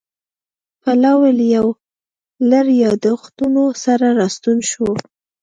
پلاوی 0.81 1.31
له 1.39 1.45
یو 1.55 1.67
لړ 2.51 2.65
یادښتونو 2.83 3.63
سره 3.83 4.07
راستون 4.19 4.57
شو 4.71 4.89